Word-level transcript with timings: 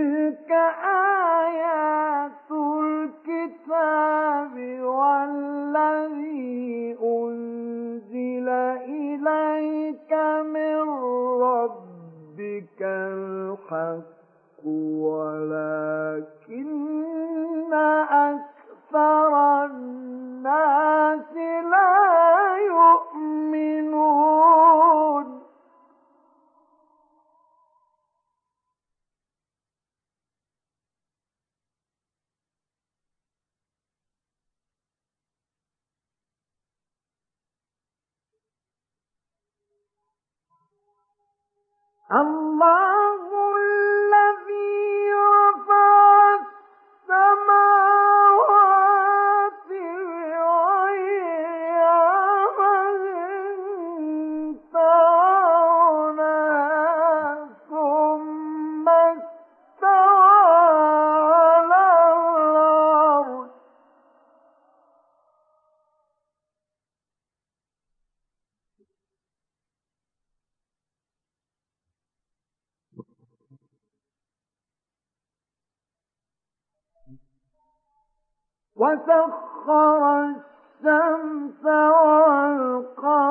تلك 0.00 0.50
آيات 1.40 2.50
الكتاب 2.80 4.54
والذي 4.80 6.96
أنزل 7.02 8.48
إليك 8.88 10.12
من 10.54 10.80
ربك 11.42 12.80
الحق 12.82 14.06
ولكن 16.24 17.72
أكثر 18.10 19.32
الناس 19.64 21.34
لا 21.70 22.56
يؤمنون 22.66 24.20
الله 42.12 43.54
الذي 43.56 45.12
رفع 45.14 46.34
السماء 46.34 47.49
وسخر 78.90 80.02
الشمس 80.24 81.64
والقمر. 82.04 83.30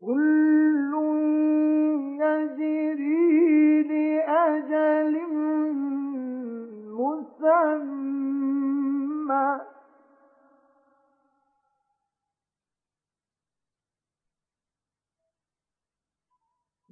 كل 0.00 0.92
يجري 2.20 3.82
لأجل 3.82 5.14
مسمى. 6.98 7.97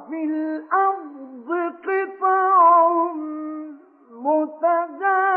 وفي 0.09 0.23
الأرض 0.23 1.49
قطع 1.85 3.11
متجاورات 4.11 5.28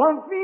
وفي 0.00 0.40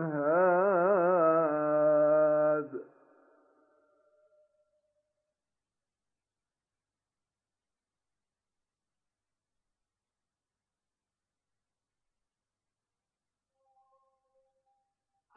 هاد 0.00 1.25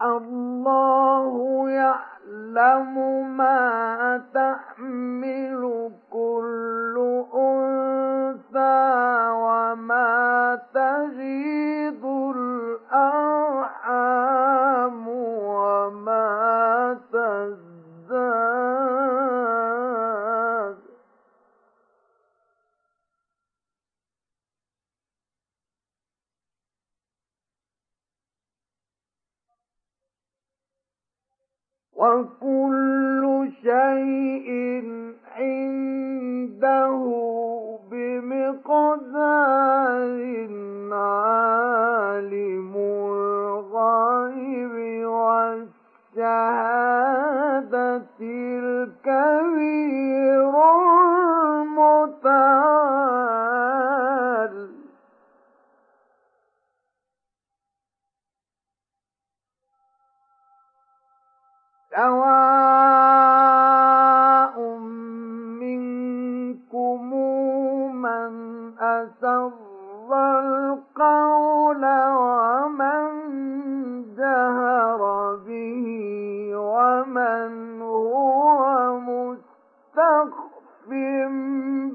الله 0.01 1.69
يعلم 1.69 2.93
ما 3.37 4.21
تحمل 4.33 5.91
كل 6.11 7.25
أنثى 7.35 8.89
وما 9.31 10.59
تغيض 10.73 12.05
الأرحام 12.95 13.87
وما 15.07 16.97
تزداد 17.13 17.68
وكل 31.99 33.49
شيء 33.63 34.49
عنده 35.37 36.99
بمقدار 37.91 39.39
عالم 40.93 42.73
الغيب 43.11 44.75
والشهادة 46.15 46.89
الكبير 48.21 49.59
المتعال 51.99 53.38
سواء 62.89 63.49
منكم 65.61 67.13
من 68.01 68.31
أسر 68.79 69.51
القول 70.13 71.83
ومن 72.09 73.05
جهر 74.17 75.01
به 75.47 75.85
ومن 76.55 77.81
هو 77.81 78.99
مستخف 78.99 80.89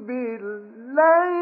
بالليل 0.07 1.34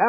له 0.00 0.06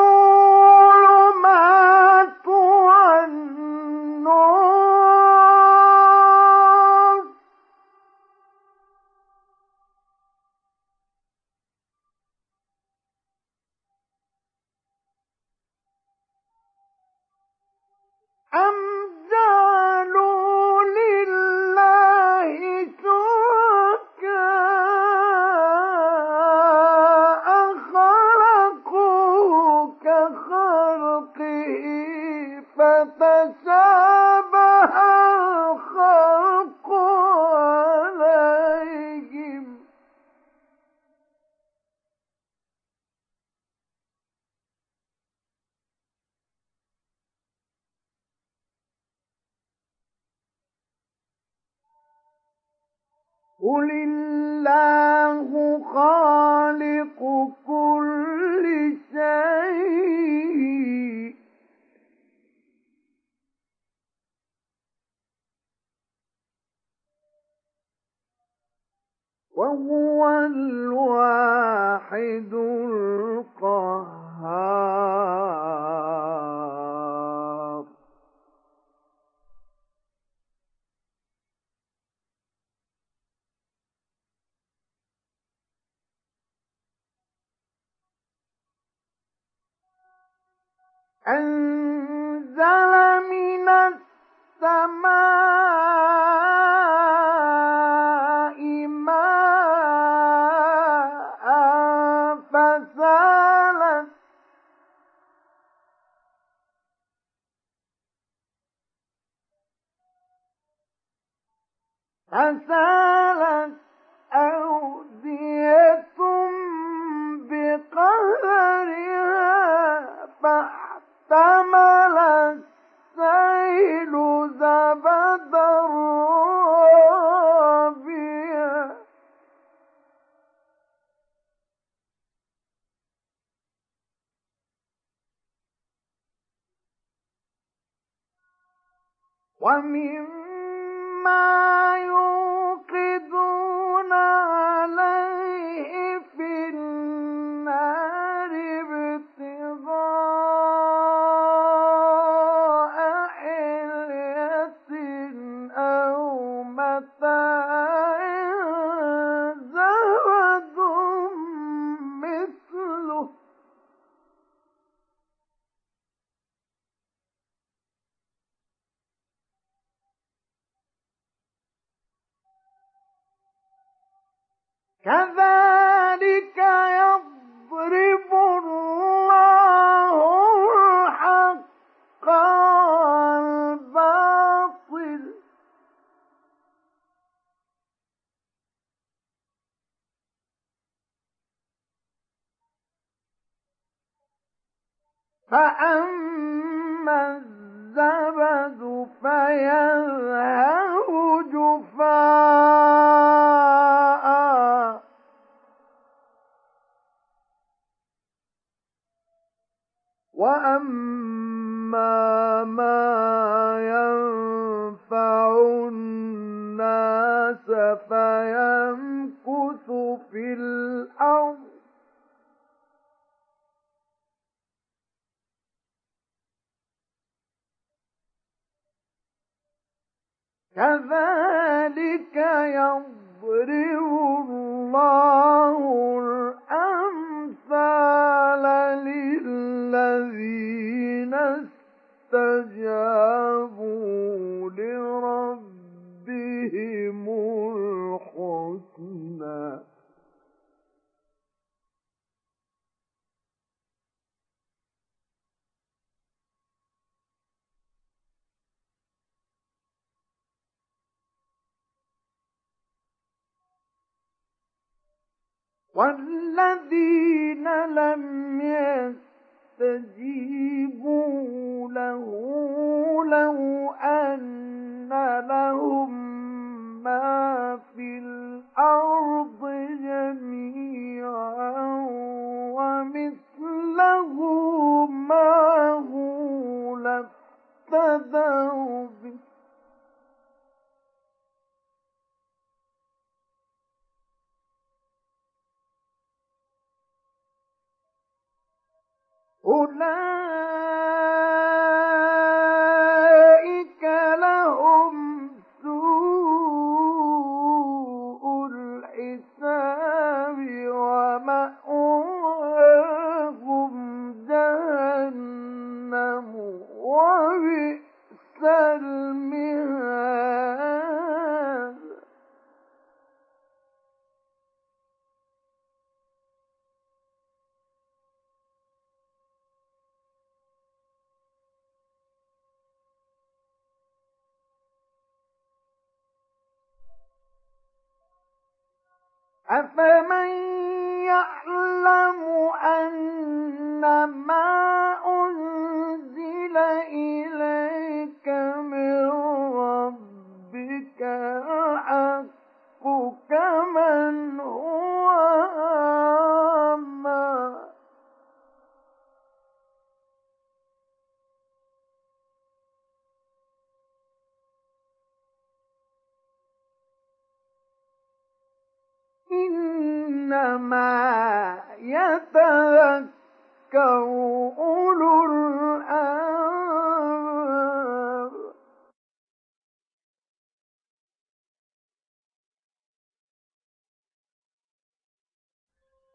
أم 18.55 18.75
دار 19.31 19.70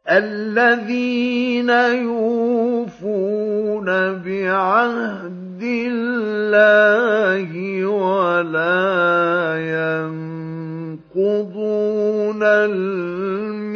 الذين 0.10 1.70
يوفون 2.06 3.86
بعهد 4.22 5.62
الله 5.64 7.50
ولا 7.86 8.86
ينقضون 11.16 12.44
الميثاق. 12.44 13.76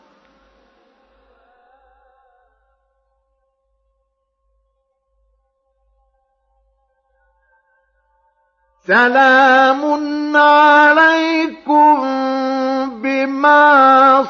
سلام 8.88 9.91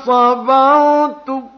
صبرتم 0.06 1.50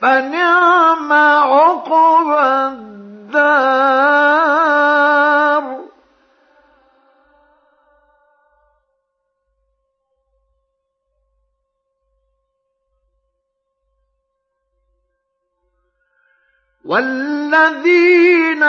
فنعم 0.00 1.12
عقبى 1.12 2.68
الدار. 2.72 4.14
والذين 16.84 18.62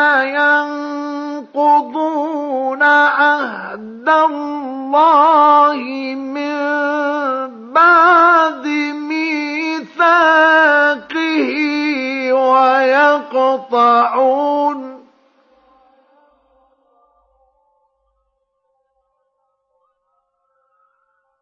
ينقضون 1.55 2.83
عهد 2.83 4.09
الله 4.09 5.75
من 6.15 6.55
بعد 7.73 8.65
ميثاقه 9.07 10.03
ويقطعون. 12.33 13.85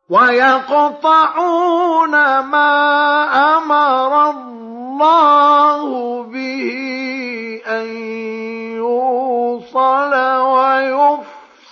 ويقطعون 0.10 2.12
ما 2.39 2.73
أمر 3.58 4.30
الله 4.30 6.23
به 6.23 7.62
أن 7.67 8.42
البصل 9.75 10.13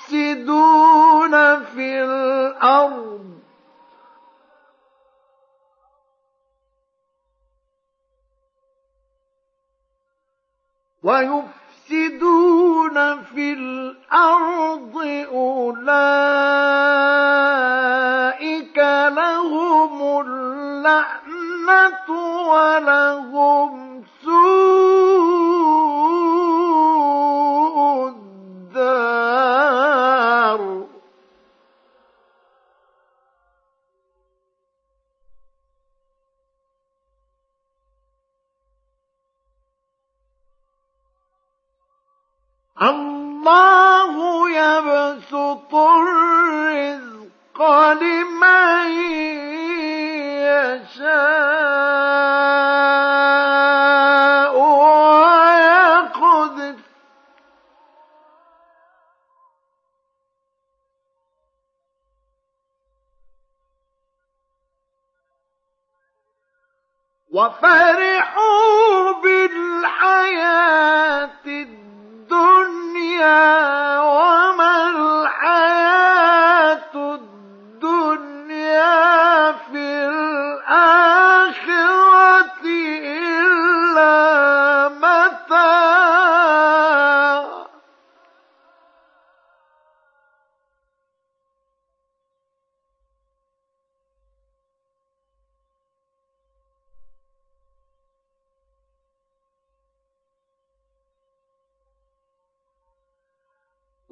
ويفسدون 0.09 1.33
في 1.63 2.03
الأرض. 2.03 3.21
ويفسدون 11.91 13.23
في 13.23 13.53
الأرض 13.53 14.97
أولئك 15.33 15.97
لهم 19.09 20.21
اللعنة 20.21 22.09
ولهم 22.49 24.03
سوء 24.23 24.80
الدار 28.81 30.61
الله 42.81 44.49
يبسط 44.49 45.73
الرزق 45.75 47.59
لمن 48.01 48.91
يشاء. 50.49 51.61
وفرحوا 67.31 69.11
بالحياة 69.23 70.49
الدنيا 71.45 73.29
وما 73.99 74.89
الحياة 74.89 75.80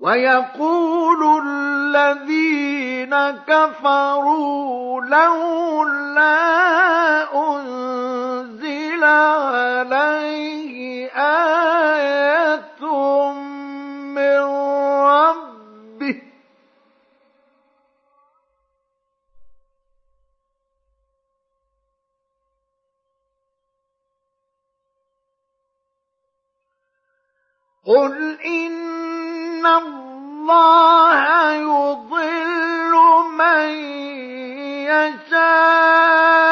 ويقول 0.10 1.22
الذين 1.46 3.14
كفروا 3.48 5.02
لولا 5.02 6.40
أنزل 7.50 9.04
عليه 9.04 10.80
آية 11.14 12.82
من 14.16 14.40
ربه. 15.06 16.22
قل 27.86 28.38
إن 28.46 29.19
الله 29.68 31.52
يضل 31.52 32.94
من 33.38 33.70
يشاء 34.90 36.49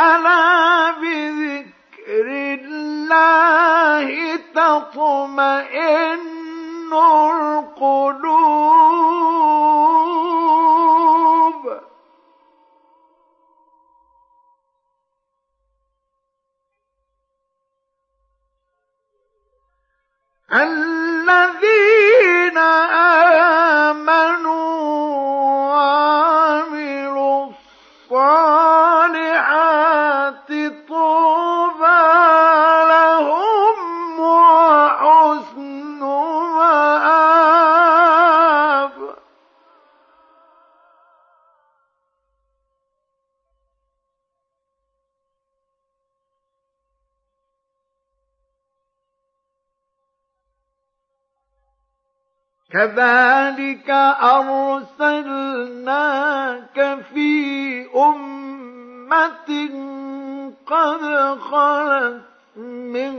ألا 0.00 0.90
بذكر 0.90 2.26
الله 2.64 4.06
تطمئن 4.54 6.41
الذين 20.52 22.58
آمنوا 23.88 24.52
كذلك 52.96 53.90
أرسلناك 55.00 56.78
في 57.14 57.86
أمة 57.96 59.50
قد 60.66 61.00
خلت 61.40 62.22
من 62.56 63.14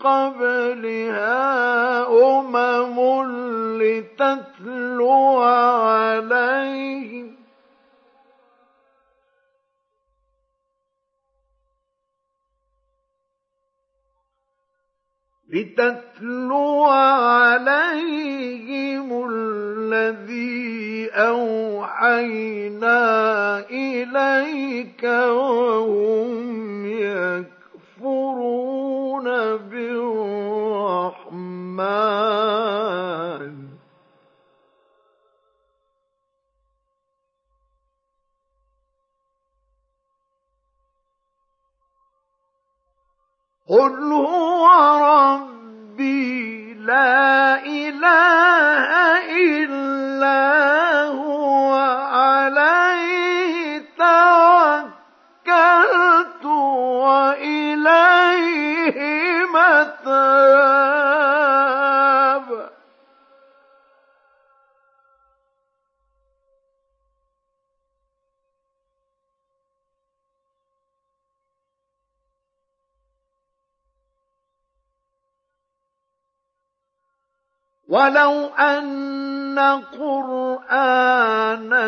قبلها 0.00 1.38
أمم 2.38 2.96
لتتلو 3.82 5.38
عليهم 5.42 7.11
لتتلو 15.52 16.84
عليهم 16.84 18.08
الذي 19.30 21.10
أوحينا 21.12 22.98
إليك 23.70 25.04
وهم 25.04 26.86
يكفرون 28.00 28.44
بالرحمن. 29.70 30.42
قل 43.72 44.12
هو 44.12 44.68
ربي 45.96 46.74
لا 46.74 47.64
إله 47.66 48.88
إلا 49.32 50.40
هو 51.08 51.72
ولو 77.92 78.48
أن 78.58 79.58
قرآنا 79.98 81.86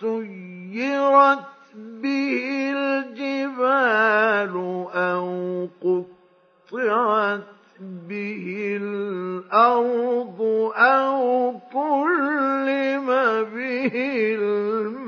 سيرت 0.00 1.38
به 1.74 2.72
الجبال 2.76 4.54
أو 4.94 5.68
قطعت 5.82 7.42
به 7.80 8.78
الأرض 8.82 10.40
أو 10.76 11.52
كلم 11.72 13.06
به 13.54 13.94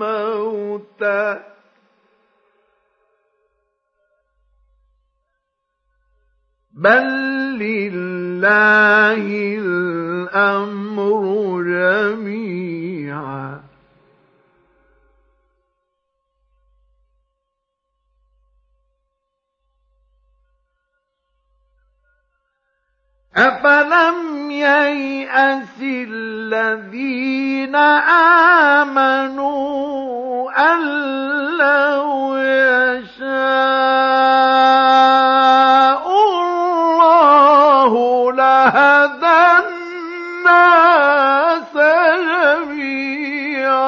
الموتى 0.00 0.74
بل 6.74 7.06
لله 7.58 9.22
الأمر 9.58 11.22
جميعا 11.62 13.60
أفلم 23.36 24.50
ييأس 24.50 25.78
الذين 25.82 27.76
آمنوا 28.86 29.54
أن 30.72 30.80
لو 31.58 32.36
يشاء 32.36 33.34
لهدى 38.64 39.44
الناس 40.44 41.74
جميعا. 42.64 43.84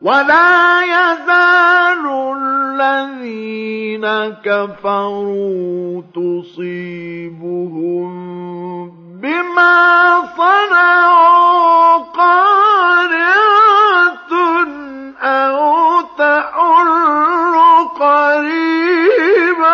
ولا 0.00 0.82
يزال 0.82 2.04
الذين 2.36 4.06
كفروا 4.44 6.02
تصيبهم 6.14 6.94
بما 9.24 10.20
صنعوا 10.36 11.96
قارعة 11.96 13.12
أو 15.22 16.00
تحل 16.18 17.54
قريبا. 18.00 19.64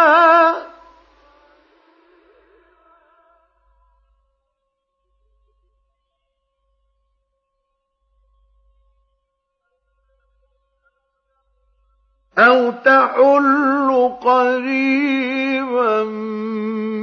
أو 12.38 12.70
تحل 12.70 14.12
قريبا 14.20 16.04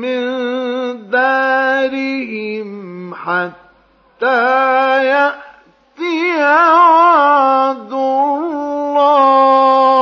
من 0.02 0.28
دارهم 1.10 3.14
حتى 3.16 5.06
يأتي 5.06 5.48
وعد 7.78 7.94
الله. 7.94 9.97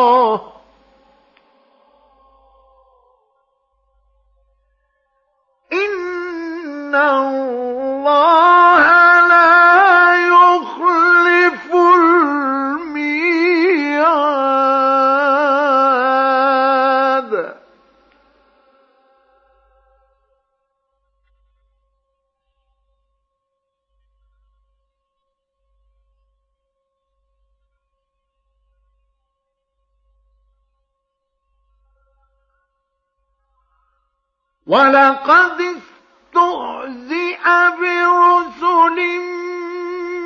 ولقد 34.67 35.61
استهزئ 35.61 37.43
برسل 37.79 38.97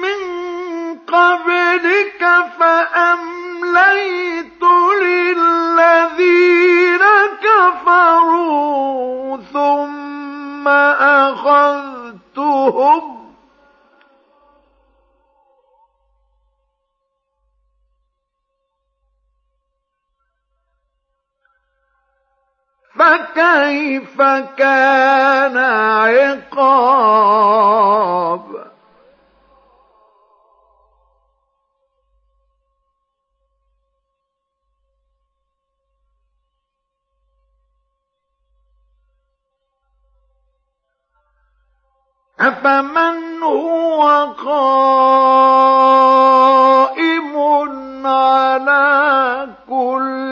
من 0.02 0.20
قبلك 1.08 2.22
فأمليت 2.60 4.64
للذين 5.02 7.04
كفروا 7.44 9.38
ثم 9.54 10.68
أخذتهم 11.28 13.04
فكيف 23.10 24.22
كان 24.58 25.58
عقاب؟ 25.58 26.90
أفمن 42.40 43.44
هو 43.44 44.34
قائم 44.46 44.88
على 48.08 49.48
كل 49.70 50.29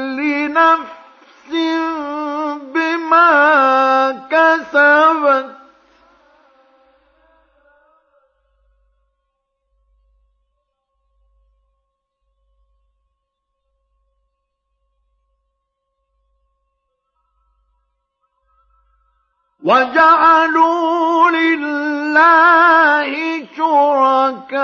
وجعلوا 19.64 21.30
لله 21.30 23.12
شركاء 23.58 24.58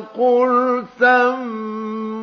قل 0.00 0.84
سموهم. 0.98 2.18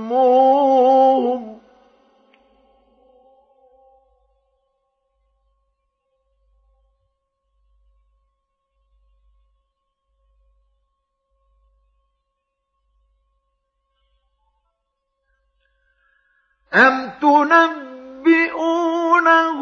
أم 16.73 17.11
تنبئونه 18.55 19.61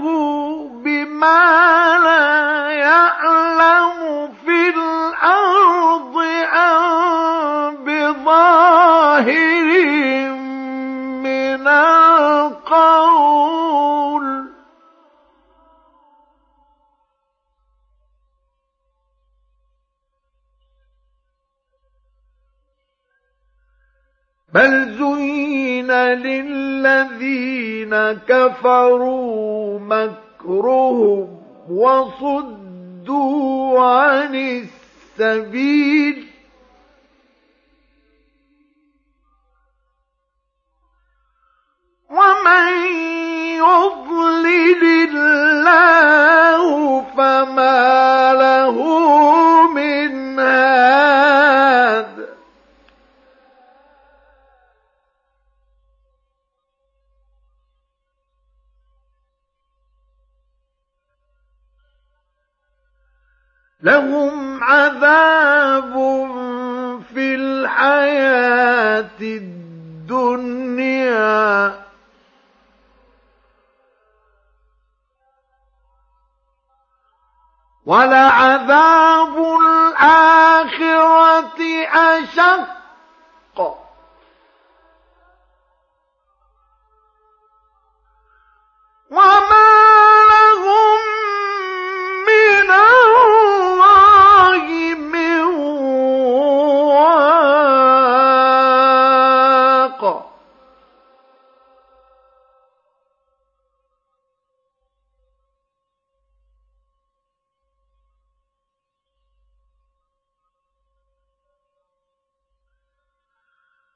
بما 0.83 1.97
لا 2.03 2.69
يعلم 2.69 4.29
في 4.45 4.69
الأرض 4.69 6.17
أم 6.53 7.75
بظاهر 7.85 9.63
من 11.23 11.67
القول 11.67 12.93
بل 24.54 24.74
زين 24.97 25.91
للذين 26.26 27.93
كفروا 28.28 29.80
مكرهم 29.80 31.28
وصدوا 31.70 33.80
عن 33.80 34.36
السبيل. 34.36 36.28
ومن 42.10 42.68
يضلل 43.58 44.84
الله 45.10 47.01
فما 47.18 48.34
له 48.34 48.78
من 49.74 49.92
لهم 63.84 64.63
عذاب 64.63 65.93
في 67.13 67.36
الحياة 67.36 69.19
الدنيا. 69.21 70.63
ولعذاب 77.86 79.38
الآخرة 79.61 80.63
أشق. 81.93 82.63
وما 89.11 89.92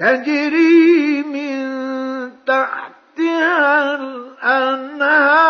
تجري 0.03 1.23
من 1.23 1.63
تحتها 2.45 3.95
الأنهار. 3.95 5.43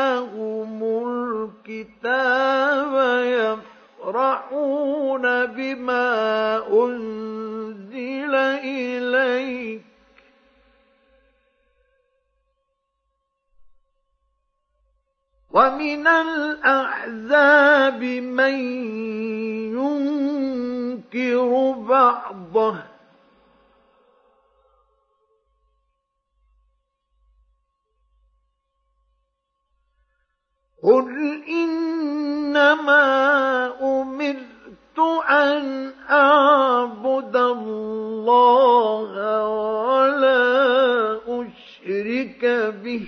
الكتاب 1.67 2.95
يفرحون 4.01 5.47
بما 5.47 6.07
أنزل 6.73 8.35
إليك. 8.65 9.83
ومن 15.51 16.07
الأحزاب 16.07 18.03
من 18.05 18.55
ينكر 21.11 21.71
بعضه 21.89 23.00
قل 30.83 31.43
إنما 31.49 33.03
أمرت 33.83 34.99
أن 35.31 35.93
أعبد 36.11 37.37
الله 37.37 39.13
ولا 39.85 41.21
أشرك 41.29 42.45
به 42.85 43.07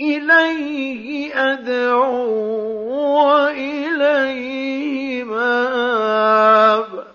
إليه 0.00 1.34
أدعو 1.52 2.28
وإليه 4.08 5.24
مآب 5.24 7.07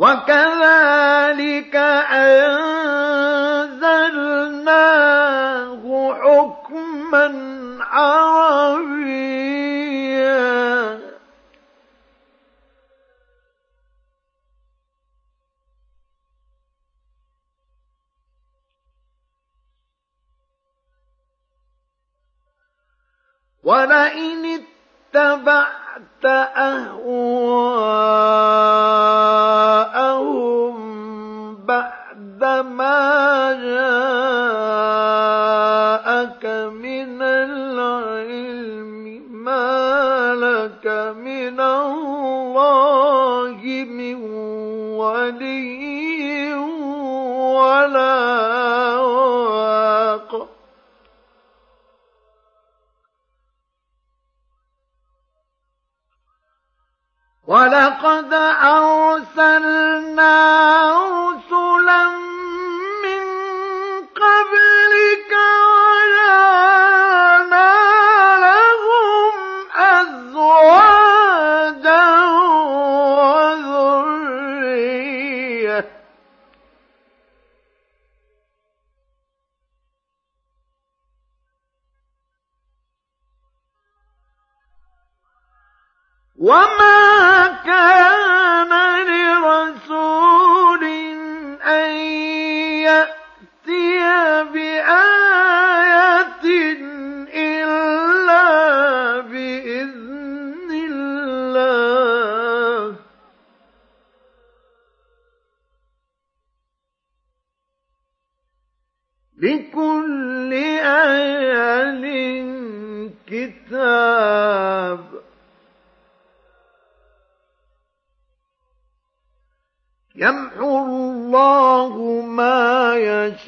وكذلك 0.00 1.76
أنزلناه 2.16 3.02
حكما 6.14 7.26
عربيا. 7.80 9.20
ولئن 23.64 24.64
اتبعت 25.14 26.24
أهواءهم 26.56 27.10
ما 32.80 33.52
جاءك 33.60 33.84
من 36.72 37.20
العلم 37.22 39.04
ما 39.30 40.34
لك 40.34 40.86
من 41.16 41.60
الله 41.60 43.60
من 43.84 44.14
ولي 44.96 46.54
ولا 47.60 48.16
واق 48.96 50.48
ولقد 57.46 58.32
أرسلنا 58.62 60.40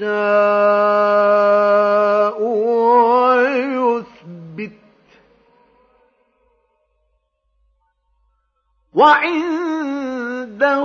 يشاء 0.03 1.23
ويثبت. 3.23 4.73
وعنده 8.95 10.85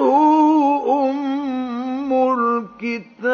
أم 0.89 2.13
الكتاب. 2.83 3.27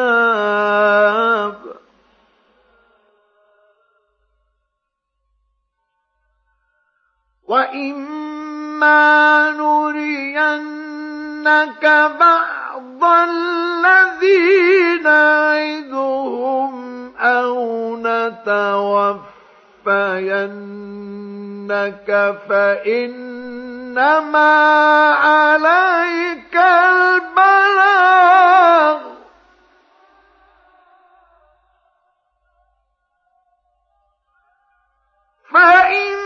وإما 7.48 9.50
نرين 9.50 10.14
نُنَبِّئَنَّكَ 10.34 11.84
بَعْضَ 12.20 12.63
الَّذِي 13.06 14.98
نَعِدُهُمْ 15.04 16.74
أَوْ 17.18 17.96
نَتَوَفَّيَنَّكَ 17.96 19.28
فَإِنَّمَا 22.48 23.64
عَلَيْكَ 25.14 26.56
الْبَلَاغُ. 26.56 27.94
فَإِنَّمَا 35.54 36.24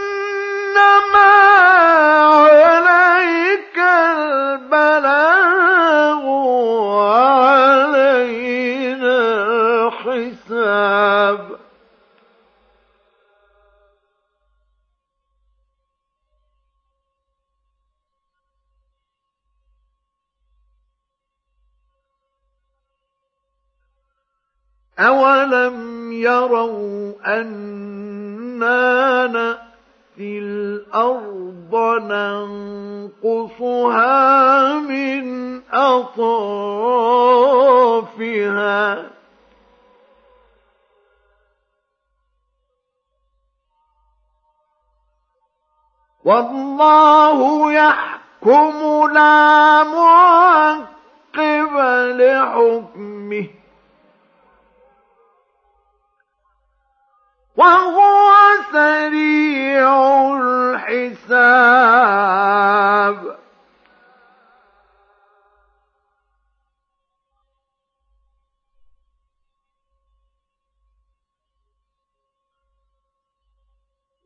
أولم 24.98 26.12
يروا 26.12 27.12
أنا 27.26 29.26
نأتي 29.26 30.38
الأرض 30.38 31.74
ننقصها 33.22 34.78
من 34.78 35.28
أطرافها 37.88 39.10
والله 46.24 47.72
يحكم 47.72 49.08
لا 49.12 49.82
معقب 49.84 51.74
لحكمه 52.18 53.46
وهو 57.58 58.30
سريع 58.72 59.90
الحساب. 60.86 61.88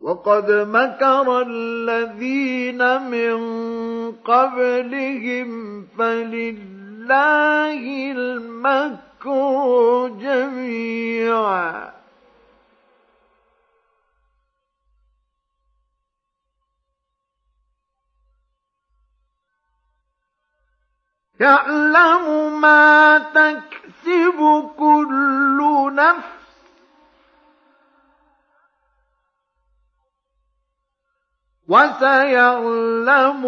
وقد 0.00 0.50
مكر 0.50 1.42
الذين 1.46 2.82
من 3.02 3.40
قبلهم 4.12 5.82
فلله 5.98 7.84
المكر 8.12 10.08
جميعا. 10.20 12.01
يعلم 21.42 22.60
ما 22.60 23.18
تكسب 23.18 24.38
كل 24.78 25.58
نفس. 25.94 26.42
وسيعلم 31.68 33.42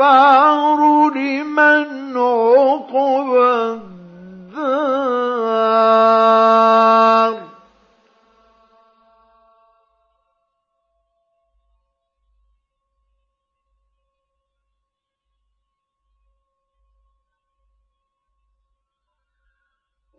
الكفار 0.00 0.80
لمن 1.14 2.16
عقب 2.16 3.36
الدار. 4.54 4.92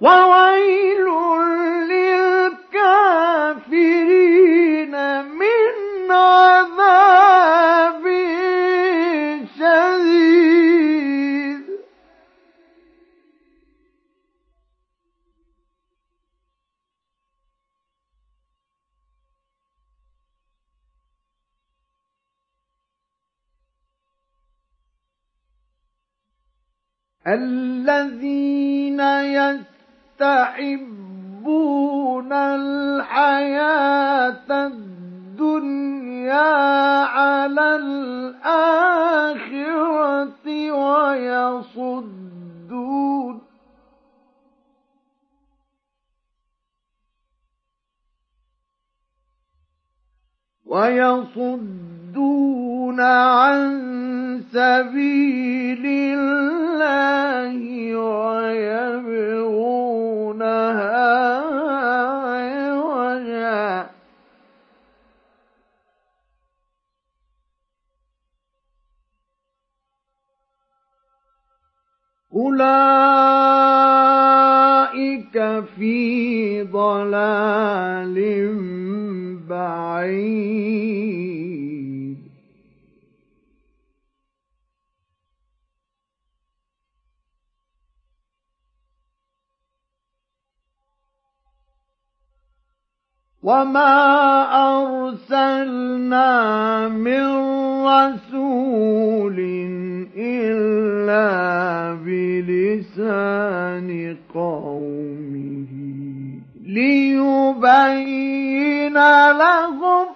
وويل 0.00 1.06
للكافرين 1.90 3.04
من 5.24 6.10
عذاب 6.10 8.04
شديد. 9.58 10.38
الذين 27.26 29.00
يستطيعون 29.00 29.77
يستحبون 31.48 32.32
الحياة 32.32 33.86
الدنيا 34.66 36.34
على 37.04 37.76
الآخرة 37.76 38.48
ويصدون 40.72 42.28
ويصدون 50.68 52.20
عن 53.00 53.78
سبيل 54.52 55.86
الله 55.86 57.56
ويبغونها 57.96 59.48
أولئك 72.38 72.58
في 75.76 76.62
ضلال 76.62 78.18
بعيد. 79.48 80.98
وما 93.48 93.96
أرسلنا 94.76 96.28
من 96.88 97.24
رسول 97.88 99.38
إلا 100.16 101.28
بلسان 102.04 103.88
قومه 104.34 105.72
ليبين 106.66 107.28
لهم 109.32 110.06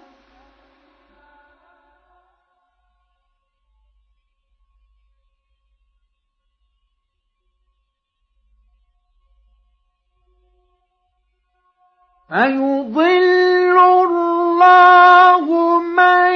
فيضل 12.32 13.76
الله 13.78 15.44
من 15.80 16.32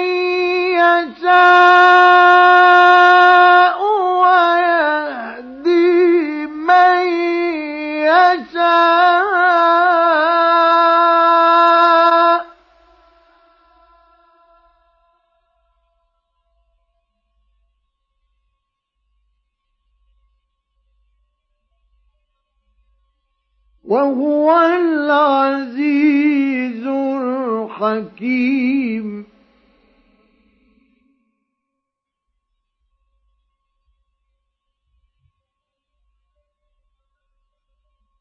يشاء. 0.77 1.97
وهو 23.87 24.61
العزيز 24.61 25.87
الحكيم. 27.77 29.27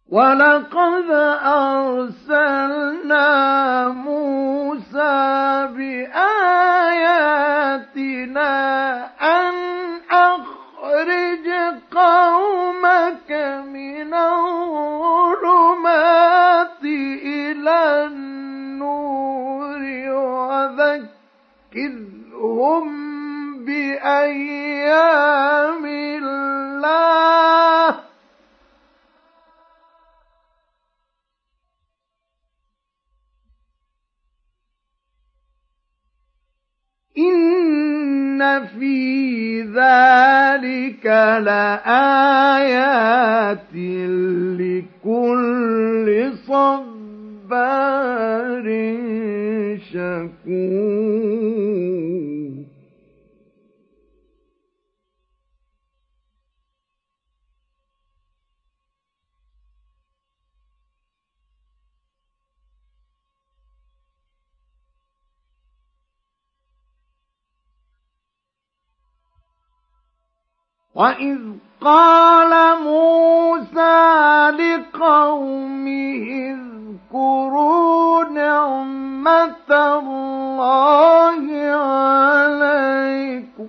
ولقد 0.08 1.10
أرسلنا 1.44 3.28
موسى 3.88 5.68
بآياتنا 5.78 6.66
أن 9.22 9.54
أخرج 10.12 11.48
قومك 11.92 13.32
من 13.68 14.14
الظلمات. 14.14 14.45
وذكرهم 21.76 23.66
بأيام 23.66 25.06
الله. 25.86 26.76
إن 37.18 38.66
في 38.66 39.62
ذلك 39.62 41.06
لآيات 41.46 42.56
لكل 44.60 46.08
صبار 47.46 48.66
شكور. 49.78 51.06
وإذ 70.96 71.65
قال 71.86 72.52
موسى 72.84 74.00
لقومه 74.50 76.26
اذكروا 77.14 78.24
نعمة 78.24 79.70
الله 79.70 81.46
عليكم. 81.76 83.68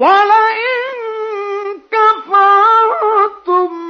ولئن 0.00 0.80
كفرتم 1.92 3.89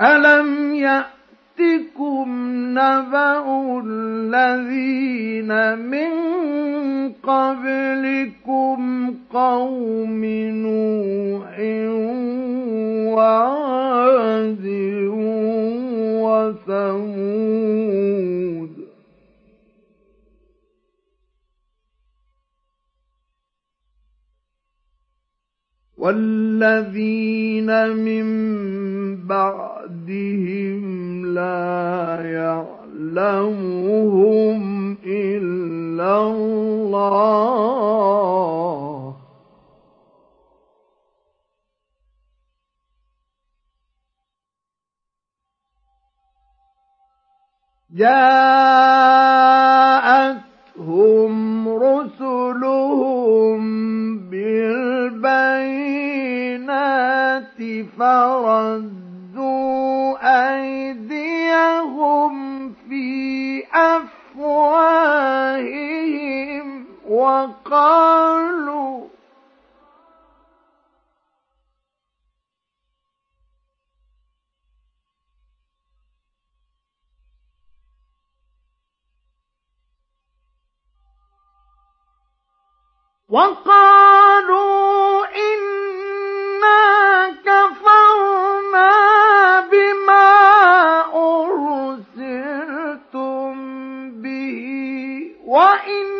ألم 0.00 0.74
يأتكم 0.74 2.28
نبأ 2.78 3.80
الذين 3.86 5.78
من 5.78 6.10
قبلكم 7.22 8.80
قوم 9.32 10.24
نوح 10.64 11.58
وعاد 13.16 14.66
وثمود 17.40 17.90
والذين 26.00 27.70
من 27.92 28.26
بعدهم 29.26 30.80
لا 31.26 32.20
يعلمهم 33.12 33.80
إلا 35.06 36.26
الله 36.26 37.60
جاءتهم 50.80 51.68
رسلهم 51.68 53.60
بالبينات 54.18 55.60
فردوا 57.98 59.50
أيديهم 60.56 62.34
في 62.88 63.62
أفواههم 63.74 65.20
وقالوا 67.08 69.00
وقالوا 83.30 85.26
إنا 85.26 86.82
كفرنا 87.46 88.90
بما 89.70 90.30
أرسلتم 91.94 93.54
به 94.22 94.60
وإنا 95.46 96.19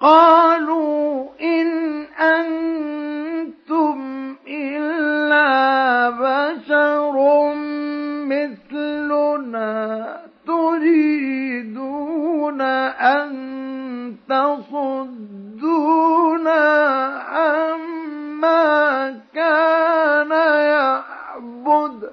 قالوا 0.01 1.29
إن 1.41 1.67
أنتم 2.13 3.99
إلا 4.47 6.09
بشر 6.09 7.15
مثلنا 8.29 10.21
تريدون 10.47 11.99
أن 12.61 13.29
تصدونا 14.29 15.79
عما 17.29 19.09
كان 19.33 20.31
يعبد. 20.69 22.09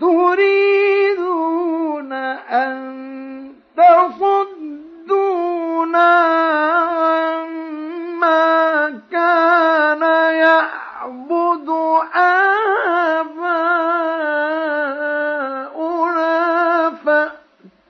تريدون 0.00 1.38
أن 2.12 2.98
تصدونا 3.76 4.58
عما 8.22 9.00
كان 9.12 10.02
يعبد 10.34 11.68
آباؤنا 15.58 16.90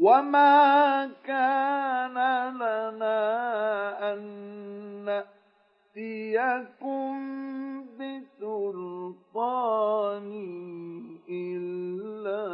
وما 0.00 1.10
كان 1.24 2.16
لنا 2.56 3.20
أن 4.12 4.20
نأتيكم 5.94 7.12
بسلطان 8.00 9.50
إلا 11.28 12.44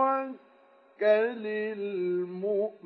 المؤمنون 1.03 2.81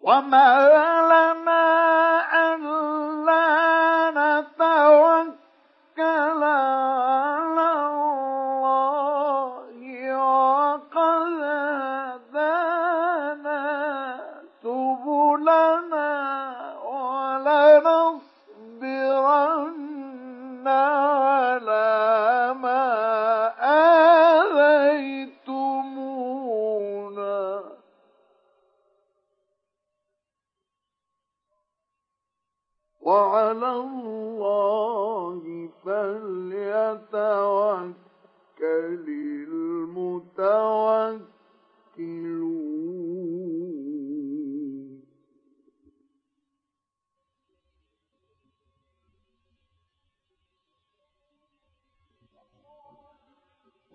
وما 0.00 0.68
لنا 1.10 1.66
ألا 2.54 4.10
نتوكل 4.10 5.46
على 6.42 7.45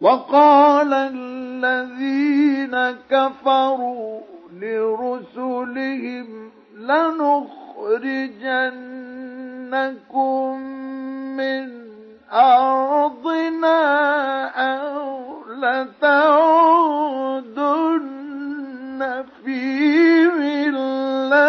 وقال 0.02 0.93
الذين 0.93 2.76
كفروا 3.10 4.22
لرسلهم 4.62 6.52
لنخرجنكم 6.78 7.41
من 11.38 11.70
أرضنا 12.34 13.82
أو 14.47 15.43
لتعودن 15.47 16.41
في 19.45 20.28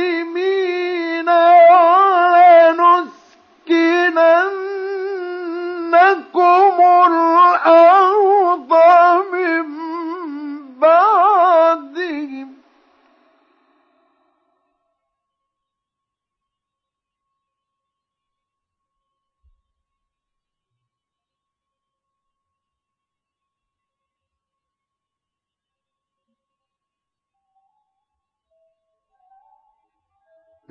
الظالمين 0.01 1.29
ولنسكننكم 5.71 6.77
الأرض 7.07 8.00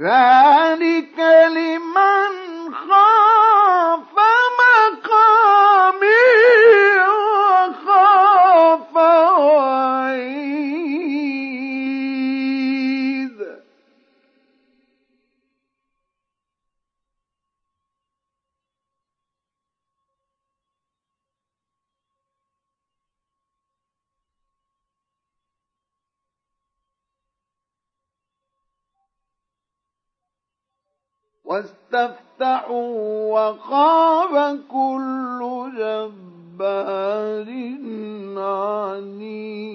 ذلك 0.00 1.18
لمن 1.56 2.32
خاف 2.74 4.14
مقامي 4.60 6.00
وخاف 7.60 8.96
وعيد 8.96 9.89
واستفتحوا 31.50 32.94
وخاب 33.34 34.60
كل 34.70 35.40
جبار 35.78 37.48
عنيد. 38.36 39.70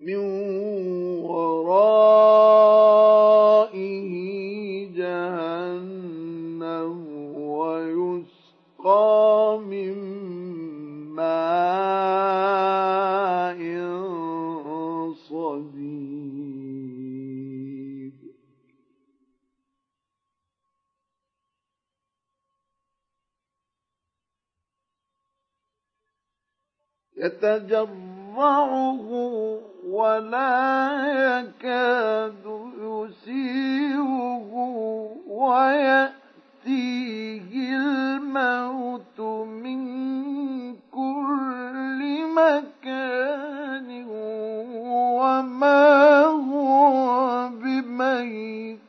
من 0.00 0.16
ورائه 1.24 2.55
يتجرعه 27.26 29.06
ولا 29.90 30.50
يكاد 31.38 32.44
يسيره 32.80 34.50
ويأتيه 35.28 36.16
الموت 37.76 39.20
من 39.46 39.80
كل 40.74 42.00
مكان 42.34 43.88
وما 45.18 46.22
هو 46.24 47.48
بميت 47.48 48.85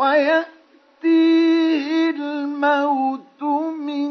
ويأتيه 0.00 1.84
الموت 2.10 3.42
من 3.80 4.08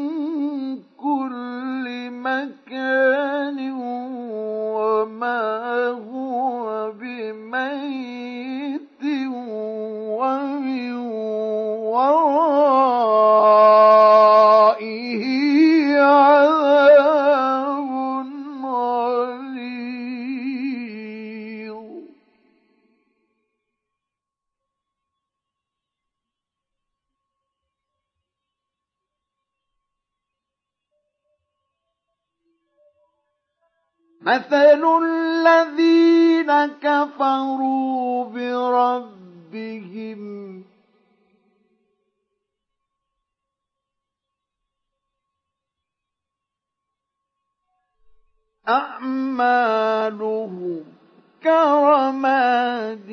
كل 0.96 2.10
مكان 2.10 3.72
وما 4.66 5.86
هو 6.12 6.92
بميت 6.92 8.80
ومن 10.20 10.96
ورائه 11.90 13.30
مثل 34.20 34.82
الذين 35.02 36.66
كفروا 36.66 38.24
بربهم 38.24 40.20
أعمالهم 49.50 50.84
كرماد 51.42 53.10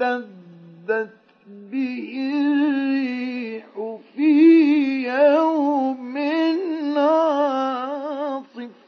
اشتدت 0.00 1.16
به 1.46 2.14
الريح 2.46 3.66
في 4.16 4.32
يوم 5.08 6.18
عاصف 6.98 8.81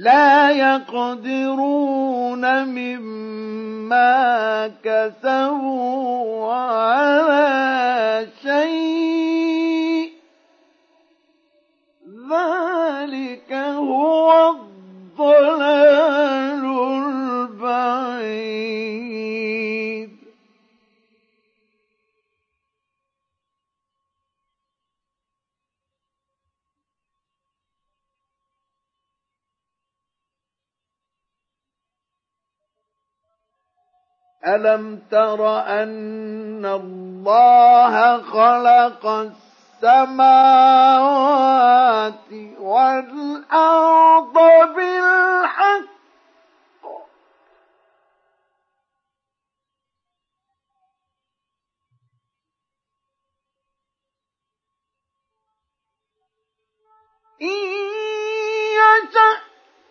لا 0.00 0.50
يقدرون 0.50 2.44
مما 2.64 4.70
كسبوا 4.84 6.52
على 6.52 8.26
شيء. 8.42 10.10
ذلك 12.30 13.52
هو 13.52 14.50
الضلال 14.50 16.64
البعيد. 17.52 19.09
ألم 34.46 35.02
تر 35.10 35.58
أن 35.60 36.66
الله 36.66 38.22
خلق 38.22 39.06
السماوات 39.82 41.00
والأرض 42.60 44.32
بالحق؟ 44.74 45.90
إن 57.42 57.48
يشأ 58.76 59.32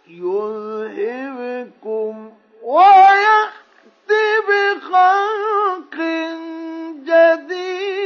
يذهبكم 0.07 2.13
ويأت 2.63 3.68
بخلق 4.47 5.95
جديد. 7.05 7.98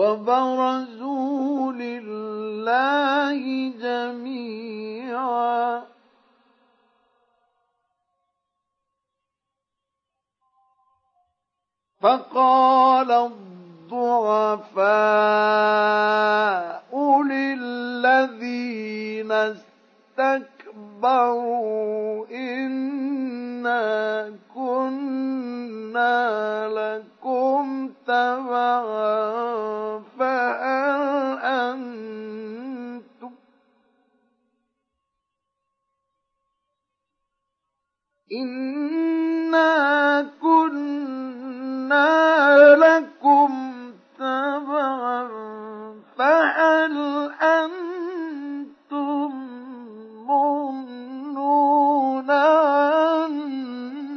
وبرزوا 0.00 1.72
لله 1.72 3.40
جميعا. 3.84 5.82
فقال 12.00 13.10
الضعفاء 13.12 14.80
للذين 17.22 19.32
استكبروا 19.32 20.59
إنا 22.30 24.32
كنا 24.54 26.68
لكم 26.68 27.90
تبعا 28.06 28.80
فهل 30.18 31.38
أنتم 31.42 33.30
إنا 38.32 40.22
كنا 40.42 42.10
لكم 42.74 43.50
تبعا 44.18 45.28
فهل 46.18 46.94
أنتم 47.42 48.10
مغنون 51.50 52.30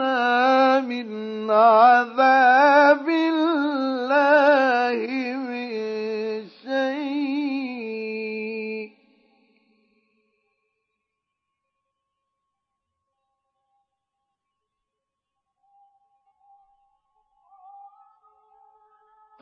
عنا 0.01 0.81
من 0.81 1.51
عذاب 1.51 3.09
الله 3.09 3.53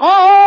قالوا 0.01 0.40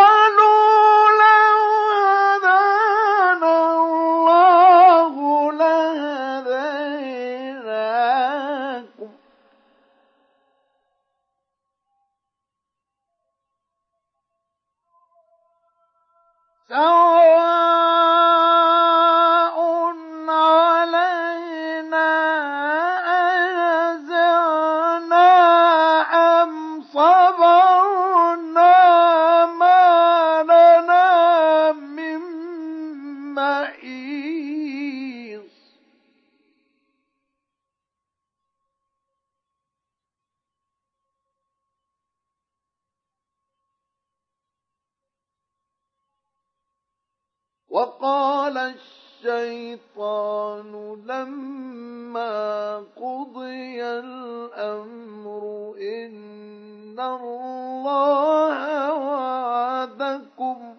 الله 57.06 58.92
وعدكم. 58.98 60.76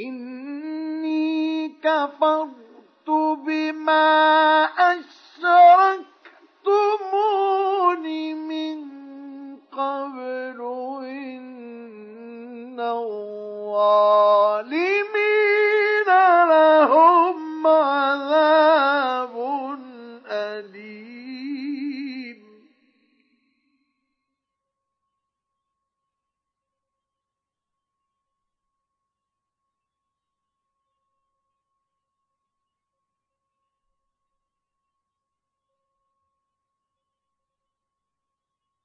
إني 0.00 1.68
كفرت 1.68 3.08
بما 3.46 4.64
أشركتمون 4.64 6.06
من 8.48 8.78
قبل 9.72 10.60
إن 11.04 12.80
الظالمين 12.80 14.20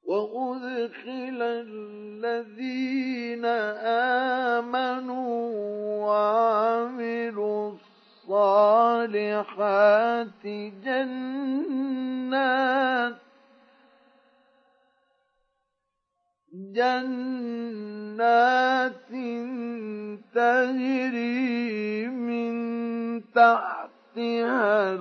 وأدخل 0.05 1.41
الذين 1.41 3.45
آمنوا 4.55 5.35
وعملوا 6.05 7.73
الصالحات 8.29 10.45
جنات 10.85 13.15
جنات 16.75 19.09
تجري 20.33 22.07
من 22.07 22.53
تحتها 24.15 24.93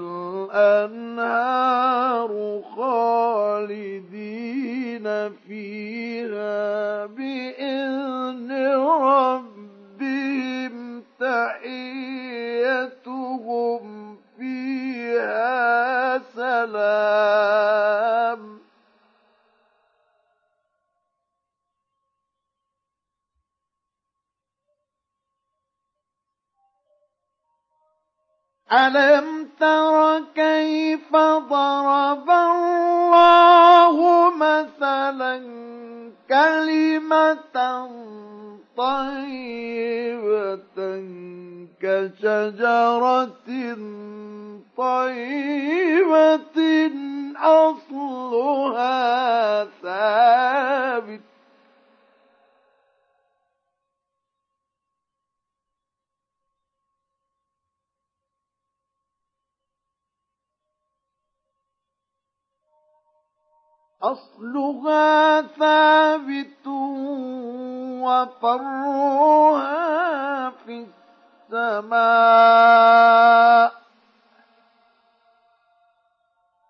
الأنهار 0.51 2.31
خالدين 2.77 4.27
فيها 5.49 7.07
بإذن 7.07 8.51
ربهم 8.91 10.75
تحيتهم 11.21 12.25
فيها 14.39 16.19
سلام. 16.19 17.85
ألم 28.75 29.49
تر 29.61 30.21
كيف 30.35 31.13
ضرب 31.51 32.31
الله 32.31 33.97
مثلا 34.37 35.43
كلمة 36.29 37.89
طيبة 38.77 40.55
كشجرة 41.83 43.29
طيبة 44.77 46.59
أصلها 47.37 48.95
ثابت 49.83 51.21
أصلها 64.05 65.43
ثابت 65.43 66.67
وفرها 68.05 69.71
في 70.51 70.87
السماء. 71.53 72.45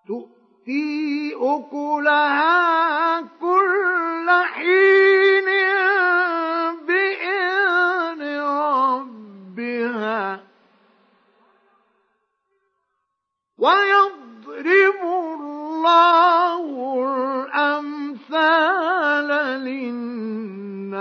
تؤتي 0.07 1.33
أكلها 1.35 3.21
كل 3.21 4.27
حين 4.53 5.45
بإذن 6.87 8.21
ربها. 8.39 10.23
ويضرب 13.59 15.24
الله 15.85 16.65
الأمثال 17.53 19.27
للناس 19.61 20.93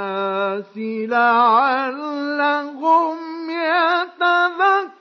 لعلهم 1.08 2.28
يتذكرون. 3.50 4.94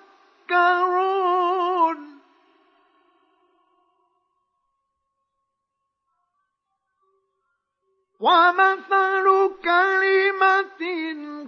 ومثل 8.24 9.26
كلمة 9.64 10.84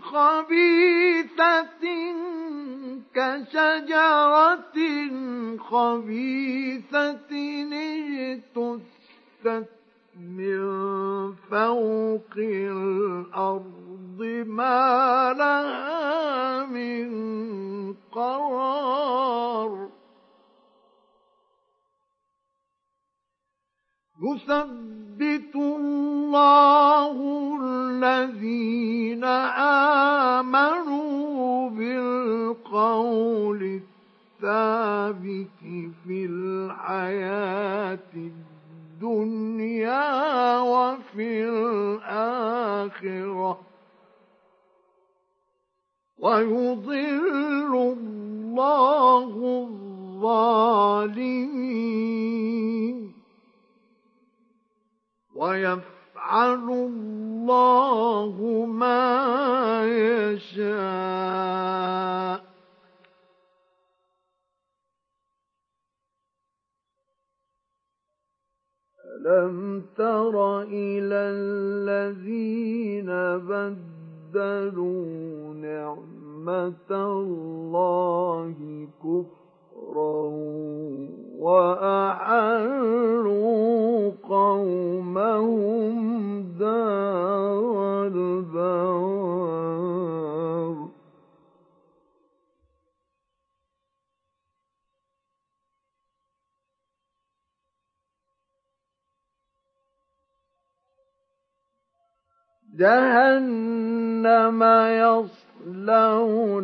خبيثة 0.01 1.85
كشجرة 3.15 4.77
خبيثة 5.57 7.31
اجتثت 8.25 9.69
من 10.19 10.59
فوق 11.49 12.33
الأرض 12.37 14.19
ما 14.45 15.33
لها 15.37 16.65
من 16.65 17.95
قرار. 18.11 19.89
يثبت 24.25 25.55
الله 25.55 27.15
الذين 27.61 29.23
آمنوا 30.43 31.69
بالقول 31.69 33.61
الثابت 34.41 35.61
في 36.07 36.25
الحياة 36.25 38.13
الدنيا 38.95 40.59
وفي 40.59 41.49
الآخرة. 41.49 43.59
ويضل 46.19 47.95
الله 47.97 49.31
الظالمين. 50.15 53.14
ويفعل 55.35 56.69
الله 56.69 58.65
ما 58.65 59.85
يشاء. 59.85 61.65
ألم 69.25 69.85
تر 69.97 70.61
إلى 70.61 71.15
الذين 71.35 73.09
بدلوا 73.49 75.05
نعمة 75.53 76.91
الله 76.91 78.55
كفرا؟ 79.03 79.44
وأحلوا 81.39 83.05
قومهم 84.23 85.95
دار 86.59 88.07
البوار 88.07 89.55
جهنم 102.75 104.61
يصلونها 105.63 106.59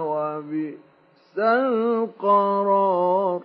وبئس 0.00 0.85
القرار. 1.38 3.42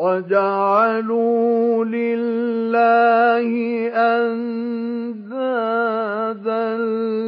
وجعلوا 0.00 1.84
لله 1.84 3.52
أندادا 4.16 5.56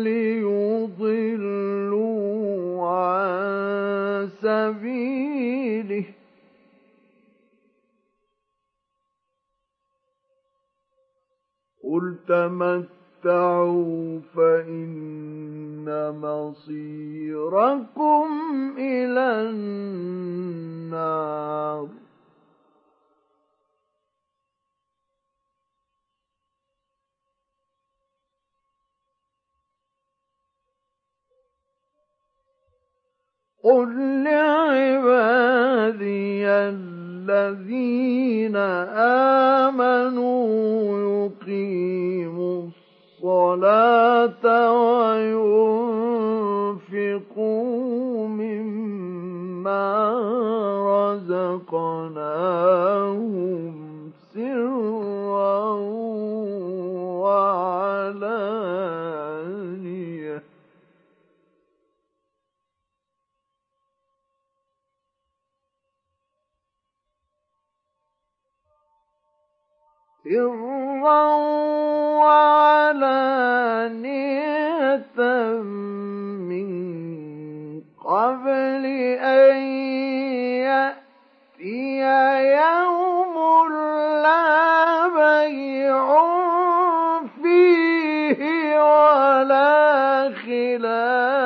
ليضلوا 0.02 1.22
عن 2.88 4.28
سبيله. 4.42 6.04
قل 11.92 12.16
تمتعوا 12.28 14.20
فإن 14.34 15.86
مصيركم 16.22 18.26
إلى 18.78 19.26
النار 20.80 21.88
قل 33.64 33.88
لعبادي 34.24 34.88
الذين 36.48 38.56
آمنوا 39.66 40.98
يقيموا 40.98 42.62
الصلاة 43.22 44.44
وينفقوا 46.92 48.28
مما 48.28 50.12
رزقناهم 51.72 52.52
سرا 54.34 55.72
وعلانية 59.02 59.91
سرا 70.32 71.24
وعلانية 73.32 73.92
من 76.48 76.68
قبل 78.04 78.84
أن 79.20 79.56
يأتي 80.64 82.00
يوم 82.56 83.36
لا 84.22 85.08
بيع 85.08 86.06
فيه 87.42 88.40
ولا 88.80 89.72
خلاف 90.46 91.41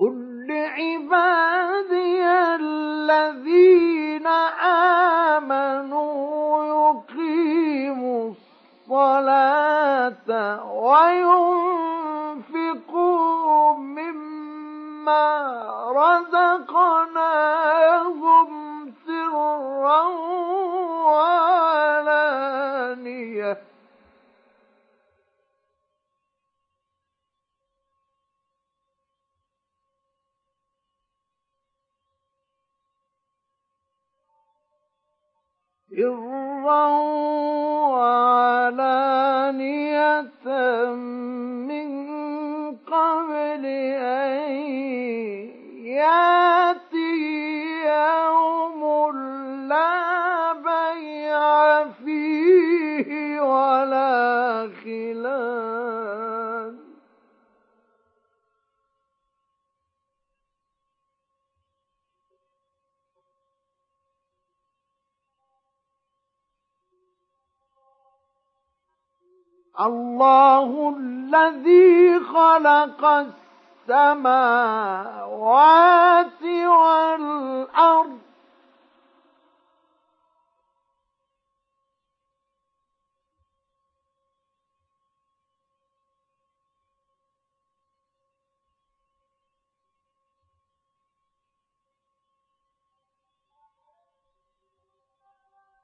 قل 0.00 0.46
لعبادي 0.46 2.24
الذين 2.60 4.26
آمنوا 5.36 6.64
يقيموا 6.64 8.30
الصلاة 8.30 10.28
وينفقوا 12.06 13.76
مما 13.76 15.28
رزقناهم 15.96 17.26
سرا 19.06 20.02
وعلانية. 21.06 22.16
سرا 35.96 36.86
وعلانية 39.16 40.20
من 41.68 41.88
قبل 42.76 43.64
أن 43.64 44.52
ياتي 45.84 47.16
يوم 47.86 48.80
لا 49.68 50.52
بيع 50.52 51.84
فيه 52.04 53.40
ولا 53.40 54.68
خلال 54.84 56.25
الله 69.80 70.94
الذي 70.98 72.20
خلق 72.20 73.04
السماوات 73.88 74.62
والأرض. 76.42 78.18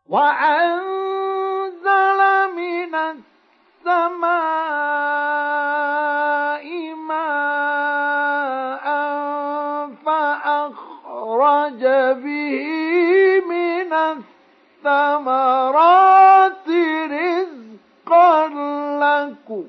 وأنزل 0.09 1.32
الثمرات 14.85 16.69
رزقا 17.11 18.49
لكم 19.01 19.67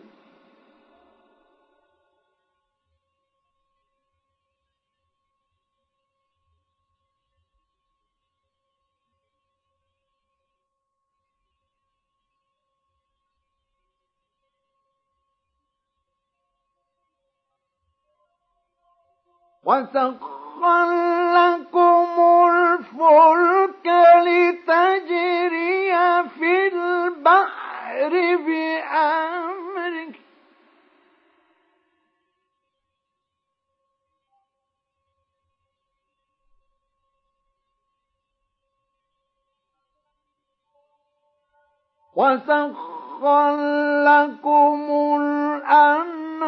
وسخر 19.66 21.03
وسخر 42.16 43.56
لكم 44.06 44.90
الأنهار. 45.22 46.44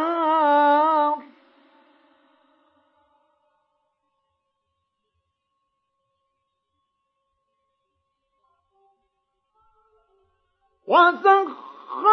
وسخر 10.88 12.06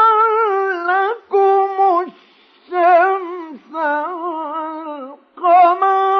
لكم 0.88 1.76
الشمس 2.06 3.74
والقمر. 5.36 6.11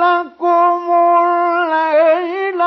لكم 0.03 0.81
الليل 0.93 2.61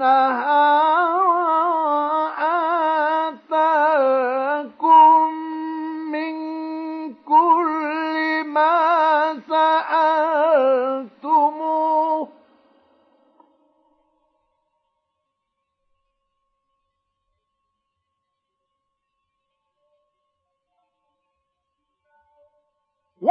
والنهار 0.00 0.93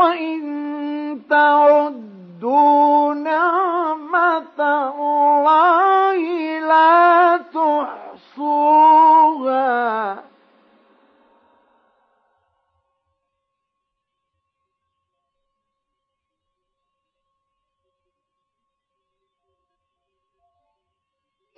وإن 0.04 1.22
تعدوا 1.30 3.14
نعمة 3.14 4.60
الله 4.60 6.20
لا 6.60 7.38
تحصوها 8.44 9.04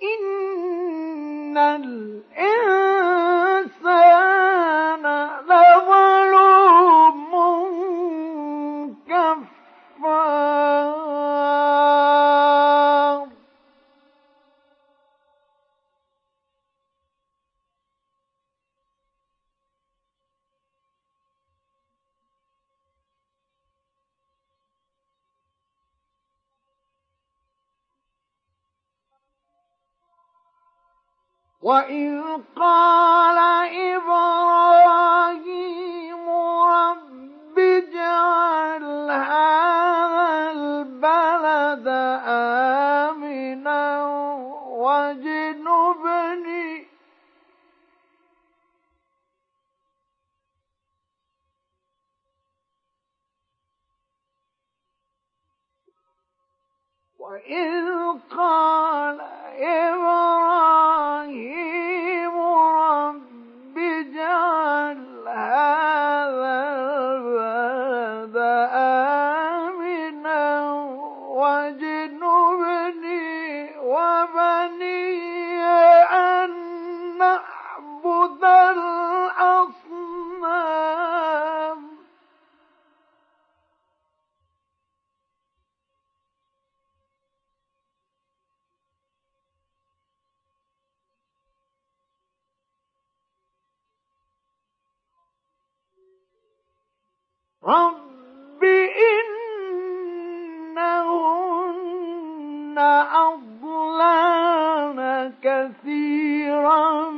إن 0.02 1.56
الإنسان 1.58 2.26
وإذ 31.66 32.22
قال 32.56 33.38
إبراهيم 33.96 36.28
رب 36.62 37.58
اجعل 37.58 38.84
هذا 39.10 40.50
البلد 40.52 41.88
آمنا 43.10 44.06
واجنبني 44.84 46.86
وإذ 57.18 57.86
قال 58.36 59.20
إبراهيم 59.58 60.55
رب 97.66 98.62
إنهن 100.76 102.78
أضلان 103.12 105.00
كثيرا 105.42 107.10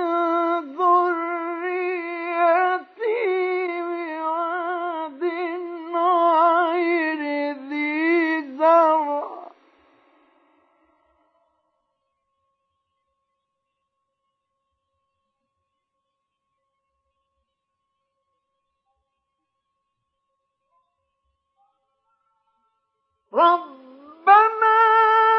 ربنا 23.39 24.77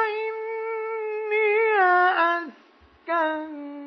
إني 0.09 1.51
أسكنت 2.19 3.80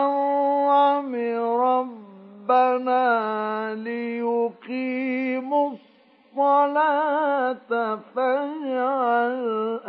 ربنا 1.62 3.06
ليقيموا 3.76 5.72
الصلاة 5.72 8.00
فاجعل 8.16 9.80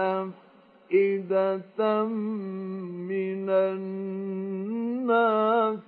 أفئدة 0.90 2.04
من 2.04 3.50
الناس. 3.50 5.78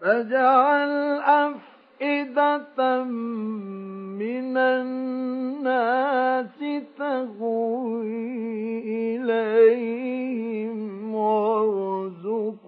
فاجعل 0.00 0.90
أفئدة 1.20 1.71
أفئدة 2.02 3.04
من 3.04 4.56
الناس 4.56 6.08
تهوي 6.98 8.08
إليهم 9.16 10.78
وارزقهم 11.14 12.58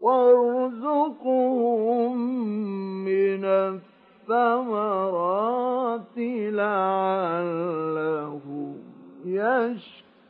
وارزقهم 0.00 1.36
من 3.04 3.44
الثمرات 4.24 4.96
لعلهم 6.56 7.96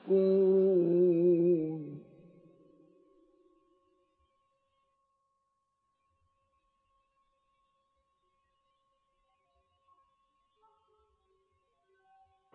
يشكرون. 0.06 0.27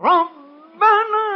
ربنا 0.01 1.27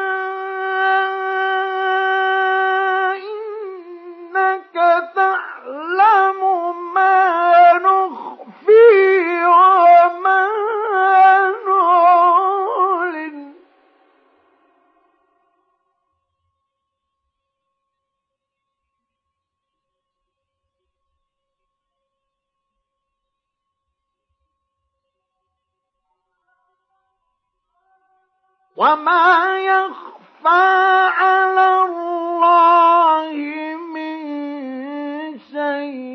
إنك 3.16 4.74
تعلم 5.16 6.40
ما 6.94 7.45
وما 28.78 29.60
يخفى 29.60 30.66
على 31.18 31.82
الله 31.86 33.34
من 33.94 34.18
شيء 35.40 36.06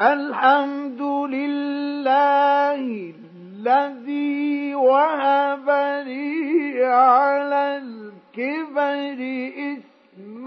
الحمد 0.01 1.03
لله 1.03 2.79
الذي 3.19 4.75
وهب 4.75 5.71
لي 6.07 6.85
على 6.85 7.83
الكبر 7.83 9.19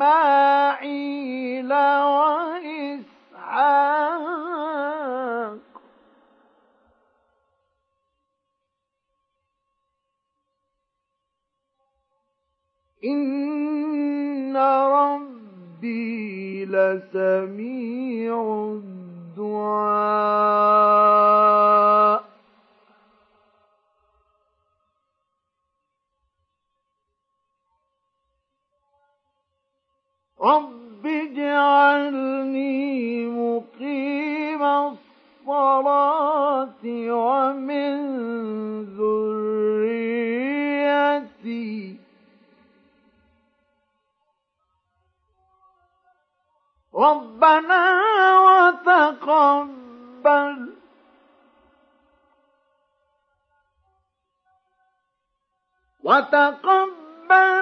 إسماعيل 0.08 1.74
وإسحاق. 2.04 3.12
إن 13.04 14.58
ربي 14.58 16.66
لسميع 16.66 18.72
رب 30.42 31.06
اجعلني 31.06 32.82
مقيم 33.26 34.64
الصلاة 34.64 35.00
ومن 37.10 37.92
ذريتي 38.98 40.42
ربنا 46.96 47.84
وتقبل. 48.40 49.72
وتقبل 56.04 57.61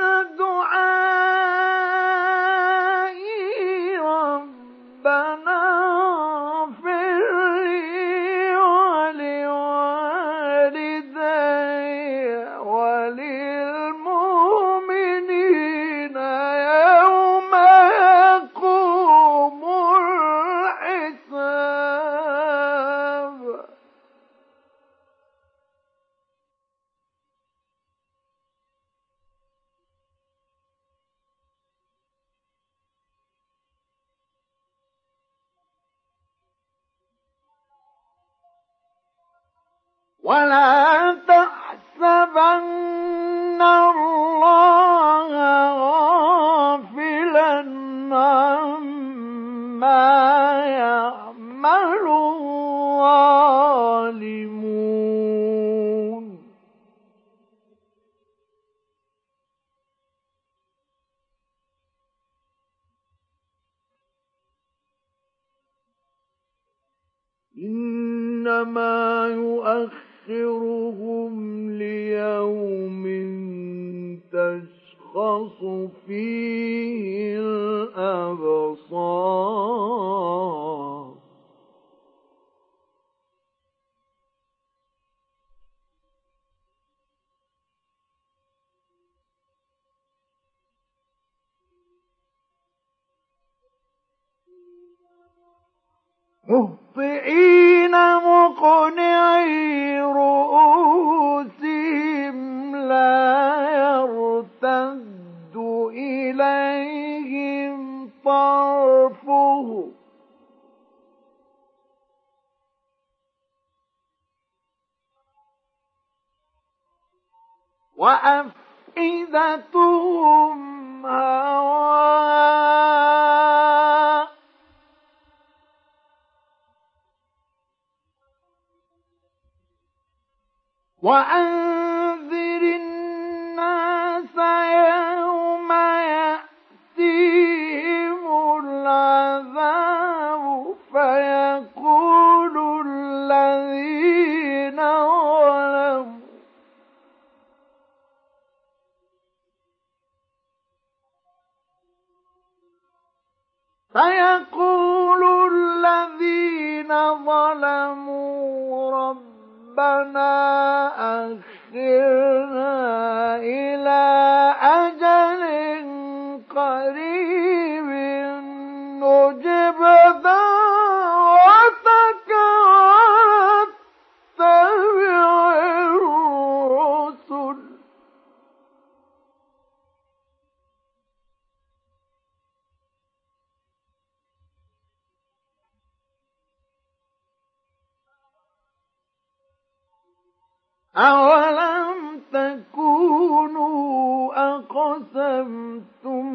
أقسمتم 195.00 196.26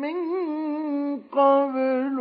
من 0.00 0.16
قبل 1.32 2.13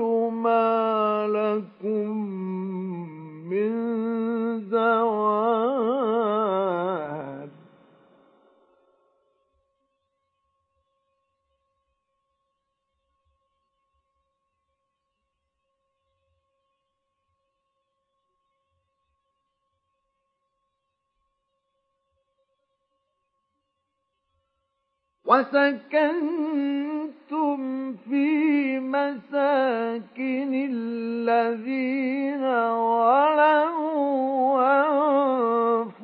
وسكنتم 26.53 27.57
في 27.93 28.79
مساكن 28.79 30.51
الذين 30.71 32.43
ولوا 32.73 33.83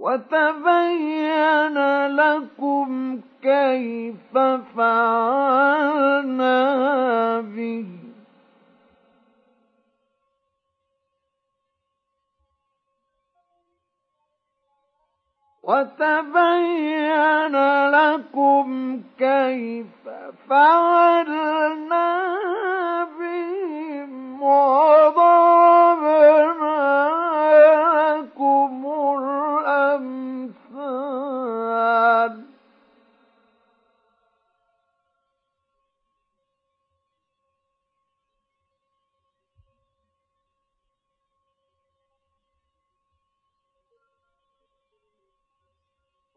وتبين 0.02 1.78
لكم 2.06 3.20
كيف 3.42 4.38
فعلنا 4.76 6.60
به. 7.40 7.86
وتبين 15.62 17.56
لكم 17.90 19.00
كيف 19.18 20.08
فعلنا 20.48 22.08
بهم 23.18 24.42
وضربنا 24.42 25.42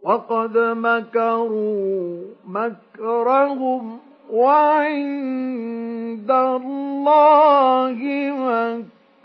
وقد 0.05 0.57
مكروا 0.57 2.23
مكرهم 2.45 3.99
وعند 4.29 6.31
الله 6.31 7.99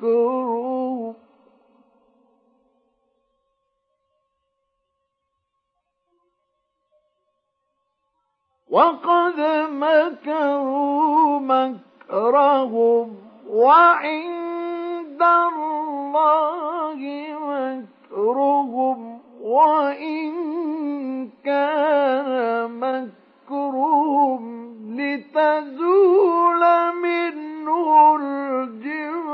مكرهم 0.01 1.15
وقد 8.71 9.41
مكروا 9.71 11.41
مكرهم 11.41 13.17
وعند 13.49 15.23
الله 15.23 17.01
مكرهم 18.11 19.20
وإن 19.51 20.31
كان 21.45 22.71
مكرهم 22.81 24.43
لتزول 25.01 26.63
منه 27.03 28.17
الجبال 28.17 29.31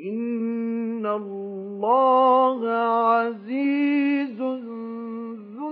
إن 0.00 1.06
الله 1.06 2.68
عزيز 2.70 4.40
ذو 4.40 5.70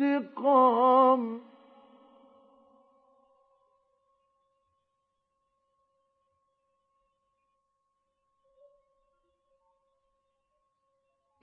انتقام 0.00 1.45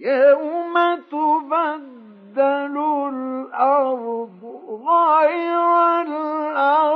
يوم 0.03 0.73
تبدل 1.11 2.77
الأرض 3.13 4.41
غير 4.88 6.01
الأرض 6.01 6.93